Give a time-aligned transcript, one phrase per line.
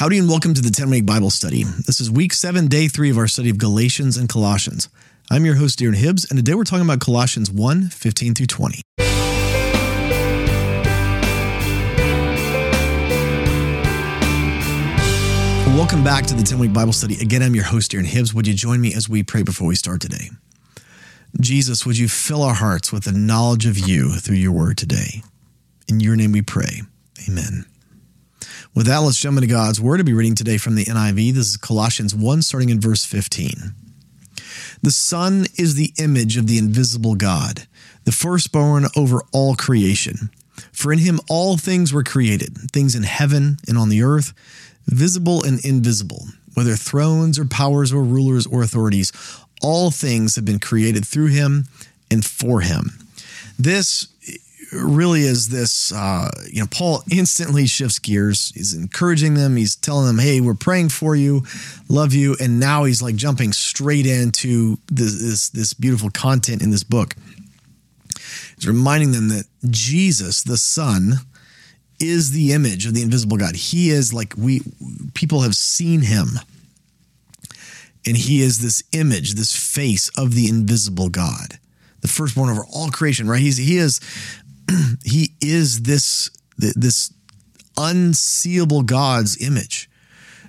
[0.00, 1.62] Howdy and welcome to the 10 week Bible study.
[1.62, 4.88] This is week seven, day three of our study of Galatians and Colossians.
[5.30, 8.80] I'm your host, Darren Hibbs, and today we're talking about Colossians 1 15 through 20.
[15.76, 17.20] Welcome back to the 10 week Bible study.
[17.20, 18.32] Again, I'm your host, Darren Hibbs.
[18.32, 20.30] Would you join me as we pray before we start today?
[21.42, 25.22] Jesus, would you fill our hearts with the knowledge of you through your word today?
[25.88, 26.80] In your name we pray.
[27.28, 27.66] Amen.
[28.72, 31.34] With that, let's jump into God's word to be reading today from the NIV.
[31.34, 33.74] This is Colossians 1, starting in verse 15.
[34.80, 37.66] The Son is the image of the invisible God,
[38.04, 40.30] the firstborn over all creation.
[40.70, 44.32] For in him all things were created, things in heaven and on the earth,
[44.86, 49.12] visible and invisible, whether thrones or powers or rulers or authorities.
[49.62, 51.66] All things have been created through him
[52.08, 52.92] and for him.
[53.58, 54.06] This
[54.72, 58.52] really is this uh, you know paul instantly shifts gears.
[58.54, 59.56] He's encouraging them.
[59.56, 61.44] He's telling them hey we're praying for you.
[61.88, 62.36] Love you.
[62.40, 67.14] And now he's like jumping straight into this this, this beautiful content in this book.
[68.56, 71.14] He's reminding them that jesus the son
[71.98, 73.56] is the image of the invisible god.
[73.56, 74.62] He is like we
[75.14, 76.40] people have seen him.
[78.06, 81.58] And he is this image this face of the invisible god
[82.00, 83.40] the firstborn over all creation, right?
[83.40, 84.00] He's he is
[85.04, 87.12] he is this this
[87.76, 89.88] unseeable God's image.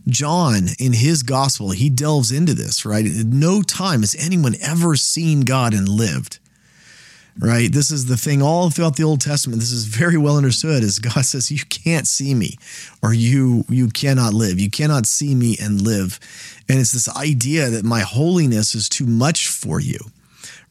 [0.07, 3.05] John, in his gospel, he delves into this, right?
[3.05, 6.39] No time has anyone ever seen God and lived,
[7.39, 7.71] right?
[7.71, 9.59] This is the thing all throughout the Old Testament.
[9.59, 12.55] This is very well understood as God says, You can't see me
[13.03, 14.59] or you, you cannot live.
[14.59, 16.19] You cannot see me and live.
[16.67, 19.99] And it's this idea that my holiness is too much for you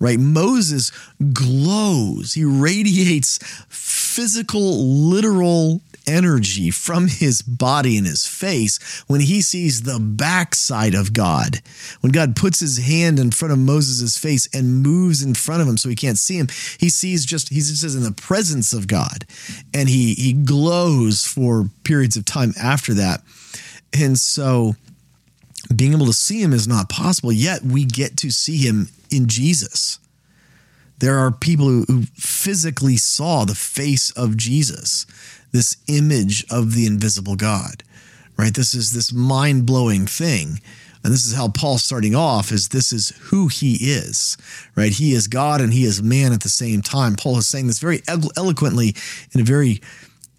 [0.00, 0.18] right?
[0.18, 0.90] Moses
[1.32, 9.82] glows, he radiates physical, literal energy from his body and his face when he sees
[9.82, 11.60] the backside of God.
[12.00, 15.68] When God puts his hand in front of Moses' face and moves in front of
[15.68, 16.48] him so he can't see him,
[16.78, 19.26] he sees just, he just says in the presence of God.
[19.72, 23.22] And he he glows for periods of time after that.
[23.92, 24.74] And so
[25.74, 29.26] being able to see him is not possible, yet we get to see him in
[29.26, 29.98] Jesus.
[30.98, 35.06] There are people who, who physically saw the face of Jesus,
[35.52, 37.82] this image of the invisible God,
[38.36, 38.54] right?
[38.54, 40.60] This is this mind blowing thing.
[41.02, 44.36] And this is how Paul's starting off is this is who he is,
[44.76, 44.92] right?
[44.92, 47.16] He is God and he is man at the same time.
[47.16, 48.02] Paul is saying this very
[48.36, 48.94] eloquently
[49.32, 49.80] in a very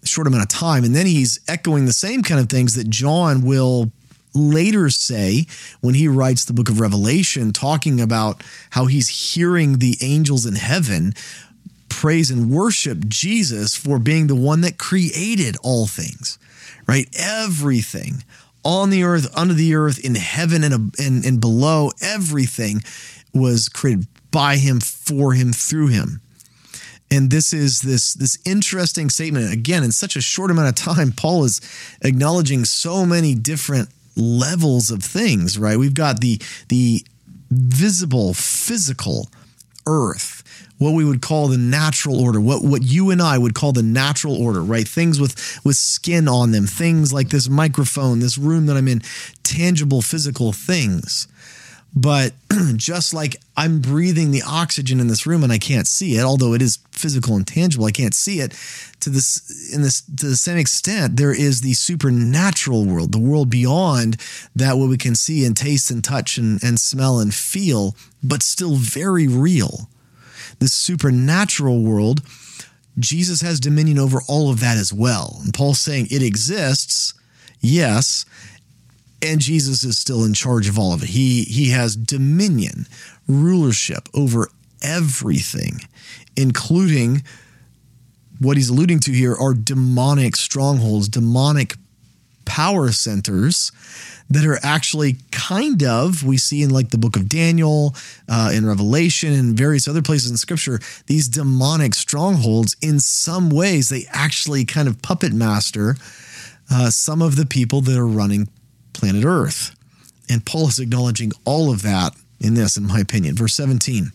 [0.04, 0.84] short amount of time.
[0.84, 3.90] And then he's echoing the same kind of things that John will
[4.34, 5.46] later say
[5.80, 10.54] when he writes the book of Revelation, talking about how he's hearing the angels in
[10.54, 11.14] heaven
[11.88, 16.38] praise and worship Jesus for being the one that created all things,
[16.88, 17.06] right?
[17.16, 18.24] Everything
[18.64, 22.82] on the earth, under the earth, in heaven and, and, and below, everything
[23.34, 26.20] was created by him, for him, through him.
[27.10, 29.52] And this is this this interesting statement.
[29.52, 31.60] Again, in such a short amount of time, Paul is
[32.00, 35.78] acknowledging so many different levels of things, right?
[35.78, 37.04] We've got the the
[37.50, 39.28] visible, physical
[39.86, 40.42] earth,
[40.78, 43.82] what we would call the natural order, what what you and I would call the
[43.82, 44.86] natural order, right?
[44.86, 49.02] Things with with skin on them, things like this microphone, this room that I'm in,
[49.42, 51.28] tangible physical things.
[51.94, 52.32] But
[52.76, 56.54] just like I'm breathing the oxygen in this room and I can't see it, although
[56.54, 58.52] it is physical and tangible, I can't see it.
[59.00, 63.50] To this, in this, to the same extent, there is the supernatural world, the world
[63.50, 64.16] beyond
[64.54, 68.42] that what we can see and taste and touch and, and smell and feel, but
[68.42, 69.88] still very real.
[70.58, 72.22] This supernatural world,
[72.98, 75.40] Jesus has dominion over all of that as well.
[75.42, 77.14] And Paul's saying it exists,
[77.60, 78.24] yes,
[79.22, 81.10] and Jesus is still in charge of all of it.
[81.10, 82.86] He he has dominion,
[83.28, 84.48] rulership over
[84.82, 85.80] everything,
[86.36, 87.22] including
[88.40, 91.76] what he's alluding to here are demonic strongholds, demonic
[92.44, 93.70] power centers
[94.28, 97.94] that are actually kind of we see in like the book of Daniel,
[98.28, 100.80] uh, in Revelation, and various other places in Scripture.
[101.06, 105.96] These demonic strongholds, in some ways, they actually kind of puppet master
[106.70, 108.48] uh, some of the people that are running
[108.92, 109.74] planet Earth.
[110.28, 113.36] And Paul is acknowledging all of that in this, in my opinion.
[113.36, 114.12] Verse 17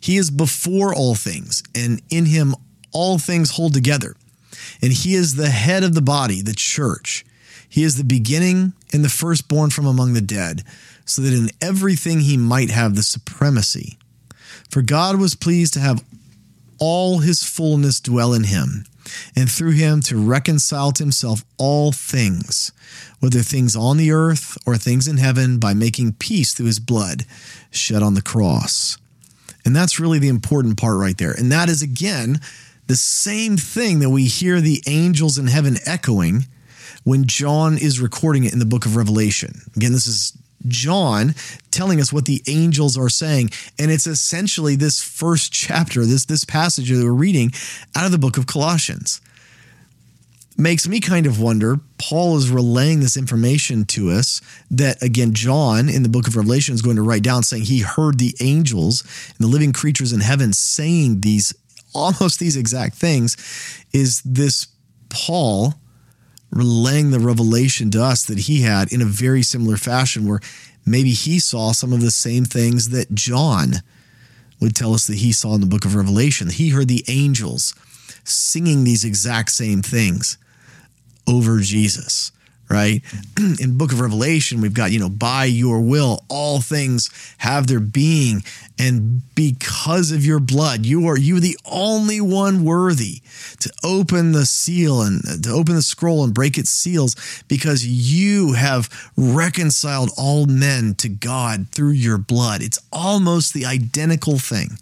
[0.00, 2.54] He is before all things, and in him
[2.92, 4.14] all things hold together.
[4.82, 7.24] And he is the head of the body, the church.
[7.68, 10.62] He is the beginning and the firstborn from among the dead,
[11.04, 13.98] so that in everything he might have the supremacy.
[14.70, 16.04] For God was pleased to have
[16.78, 18.84] all his fullness dwell in him
[19.34, 22.72] and through him to reconcile to himself all things,
[23.20, 27.24] whether things on the earth or things in heaven, by making peace through his blood
[27.70, 28.98] shed on the cross.
[29.64, 31.32] And that's really the important part right there.
[31.32, 32.40] And that is, again,
[32.86, 36.46] the same thing that we hear the angels in heaven echoing
[37.04, 39.60] when John is recording it in the book of Revelation.
[39.76, 40.32] Again, this is
[40.68, 41.34] John
[41.70, 43.50] telling us what the angels are saying.
[43.78, 47.52] And it's essentially this first chapter, this, this passage that we're reading
[47.94, 49.20] out of the book of Colossians.
[50.58, 51.80] Makes me kind of wonder.
[51.98, 56.74] Paul is relaying this information to us that, again, John in the book of Revelation
[56.74, 60.20] is going to write down saying he heard the angels and the living creatures in
[60.20, 61.54] heaven saying these
[61.94, 63.36] almost these exact things.
[63.92, 64.68] Is this
[65.08, 65.74] Paul?
[66.50, 70.40] relaying the revelation to us that he had in a very similar fashion, where
[70.84, 73.82] maybe he saw some of the same things that John
[74.60, 76.48] would tell us that he saw in the book of Revelation.
[76.48, 77.74] He heard the angels
[78.24, 80.38] singing these exact same things
[81.26, 82.32] over Jesus
[82.68, 83.02] right?
[83.60, 87.80] In book of Revelation, we've got, you know, by your will, all things have their
[87.80, 88.42] being.
[88.78, 93.22] And because of your blood, you are you are the only one worthy
[93.60, 97.16] to open the seal and to open the scroll and break its seals
[97.48, 102.62] because you have reconciled all men to God through your blood.
[102.62, 104.78] It's almost the identical thing.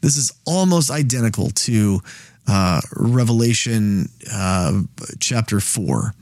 [0.00, 2.00] This is almost identical to
[2.46, 4.82] uh, Revelation uh,
[5.20, 6.14] chapter 4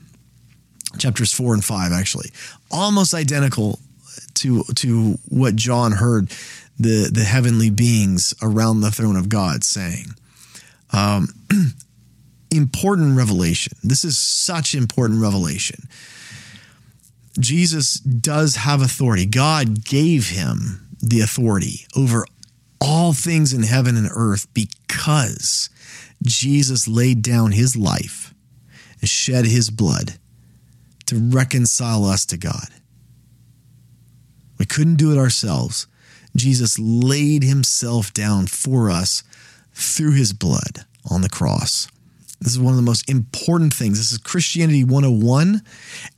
[0.97, 2.31] chapters four and five, actually,
[2.69, 3.79] almost identical
[4.35, 6.29] to to what John heard
[6.79, 10.07] the the heavenly beings around the throne of God saying.
[10.93, 11.29] Um,
[12.51, 13.77] important revelation.
[13.81, 15.87] This is such important revelation.
[17.39, 19.25] Jesus does have authority.
[19.25, 22.25] God gave him the authority over
[22.81, 25.69] all things in heaven and earth because
[26.23, 28.33] Jesus laid down his life
[28.99, 30.13] and shed his blood
[31.07, 32.67] to reconcile us to God.
[34.57, 35.87] We couldn't do it ourselves.
[36.35, 39.23] Jesus laid himself down for us
[39.73, 41.87] through his blood on the cross.
[42.41, 43.99] This is one of the most important things.
[43.99, 45.61] This is Christianity 101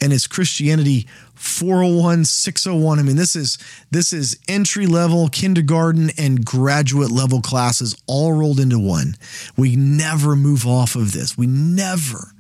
[0.02, 1.06] and it's Christianity
[1.36, 2.98] 401, 601.
[3.00, 3.58] I mean, this is
[3.92, 9.16] this is entry level, kindergarten and graduate level classes all rolled into one.
[9.58, 11.38] We never move off of this.
[11.38, 12.32] We never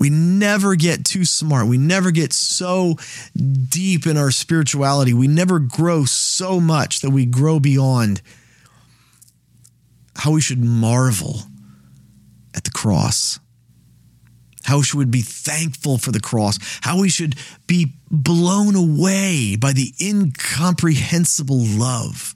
[0.00, 1.68] we never get too smart.
[1.68, 2.96] We never get so
[3.36, 5.14] deep in our spirituality.
[5.14, 8.20] We never grow so much that we grow beyond
[10.16, 11.42] how we should marvel
[12.54, 13.38] at the cross.
[14.64, 16.58] How we should be thankful for the cross.
[16.82, 17.34] How we should
[17.66, 22.34] be blown away by the incomprehensible love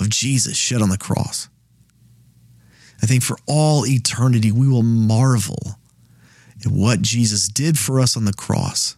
[0.00, 1.48] of Jesus shed on the cross.
[3.02, 5.76] I think for all eternity, we will marvel
[6.64, 8.96] at what Jesus did for us on the cross.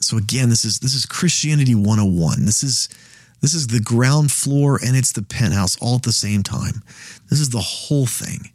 [0.00, 2.44] So again, this is this is Christianity 101.
[2.44, 2.88] This is
[3.40, 6.82] this is the ground floor and it's the penthouse all at the same time.
[7.28, 8.50] This is the whole thing.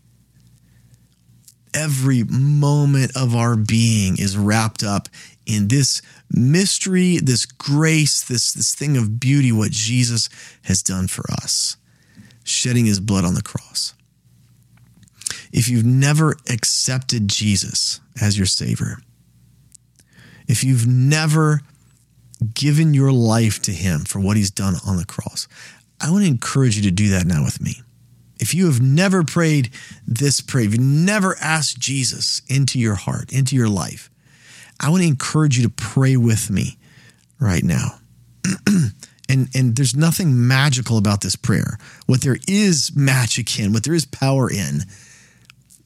[1.74, 5.10] Every moment of our being is wrapped up
[5.46, 6.02] in this
[6.32, 10.30] mystery, this grace, this, this thing of beauty, what Jesus
[10.64, 11.78] has done for us,
[12.44, 13.94] shedding his blood on the cross.
[15.52, 18.98] If you've never accepted Jesus as your Savior,
[20.48, 21.62] if you've never
[22.54, 25.48] given your life to Him for what He's done on the cross,
[26.02, 27.82] I want to encourage you to do that now with me.
[28.40, 29.72] If you have never prayed
[30.06, 34.10] this prayer, if you've never asked Jesus into your heart, into your life,
[34.80, 36.78] I want to encourage you to pray with me
[37.40, 38.00] right now.
[39.30, 41.78] and and there's nothing magical about this prayer.
[42.06, 44.82] What there is magic in, what there is power in,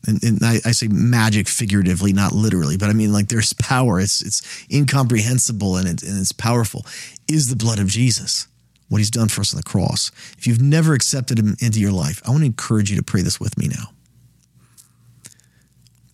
[0.08, 4.00] and, and I, I, say magic figuratively, not literally, but I mean like there's power.
[4.00, 6.86] It's it's incomprehensible and, it, and it's powerful.
[7.28, 8.48] Is the blood of Jesus
[8.88, 10.12] what He's done for us on the cross?
[10.38, 13.22] If you've never accepted Him into your life, I want to encourage you to pray
[13.22, 13.92] this with me now.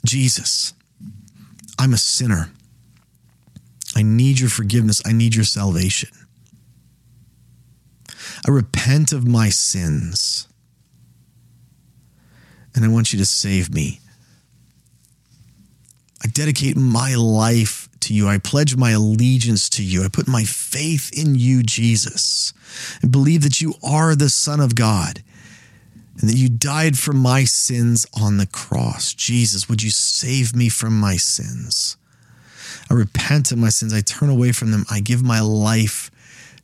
[0.05, 0.73] Jesus,
[1.77, 2.51] I'm a sinner.
[3.95, 5.01] I need your forgiveness.
[5.05, 6.09] I need your salvation.
[8.47, 10.47] I repent of my sins
[12.75, 13.99] and I want you to save me.
[16.23, 18.27] I dedicate my life to you.
[18.27, 20.03] I pledge my allegiance to you.
[20.03, 22.53] I put my faith in you, Jesus.
[23.03, 25.23] I believe that you are the Son of God
[26.19, 29.13] and that you died for my sins on the cross.
[29.13, 31.97] Jesus, would you save me from my sins?
[32.89, 33.93] I repent of my sins.
[33.93, 34.85] I turn away from them.
[34.89, 36.11] I give my life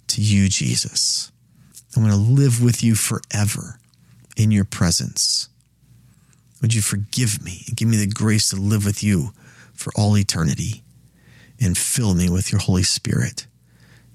[0.07, 1.31] to you, Jesus.
[1.95, 3.79] I want to live with you forever
[4.37, 5.49] in your presence.
[6.61, 9.31] Would you forgive me and give me the grace to live with you
[9.73, 10.83] for all eternity
[11.59, 13.47] and fill me with your Holy Spirit?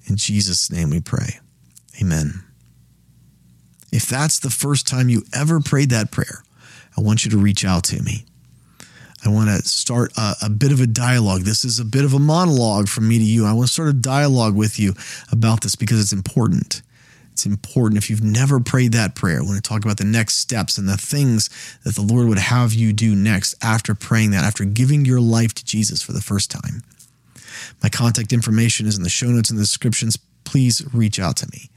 [0.07, 1.41] In Jesus' name we pray.
[2.01, 2.45] Amen.
[3.93, 6.45] If that's the first time you ever prayed that prayer,
[6.97, 8.25] I want you to reach out to me.
[9.25, 11.43] I want to start a, a, bit of a dialogue.
[11.43, 13.45] This is a bit of a monologue from me to you.
[13.45, 14.95] I want to start a dialogue with you
[15.33, 16.83] about this because it's important.
[17.37, 17.99] It's important.
[17.99, 20.89] If you've never prayed that prayer, I want to talk about the next steps and
[20.89, 21.51] the things
[21.85, 25.53] that the Lord would have you do next after praying that, after giving your life
[25.53, 26.83] to Jesus for the first time.
[27.83, 30.17] My contact information is in the show notes and the descriptions.
[30.45, 31.69] Please reach out to me.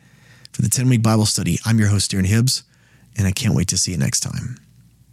[0.53, 2.63] For the 10 week Bible study, I'm your host, Darren Hibbs,
[3.17, 4.59] and I can't wait to see you next time.